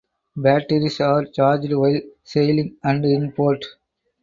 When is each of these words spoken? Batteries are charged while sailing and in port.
Batteries 0.35 0.99
are 0.99 1.25
charged 1.25 1.71
while 1.73 2.01
sailing 2.23 2.75
and 2.83 3.05
in 3.05 3.31
port. 3.33 3.63